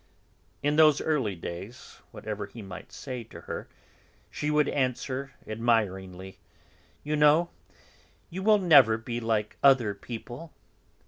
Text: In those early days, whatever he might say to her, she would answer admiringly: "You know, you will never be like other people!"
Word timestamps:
In 0.63 0.77
those 0.77 0.99
early 0.99 1.35
days, 1.35 1.99
whatever 2.09 2.47
he 2.47 2.63
might 2.63 2.91
say 2.91 3.23
to 3.25 3.41
her, 3.41 3.67
she 4.31 4.49
would 4.49 4.67
answer 4.67 5.33
admiringly: 5.45 6.39
"You 7.03 7.15
know, 7.15 7.51
you 8.31 8.41
will 8.41 8.57
never 8.57 8.97
be 8.97 9.19
like 9.19 9.57
other 9.61 9.93
people!" 9.93 10.53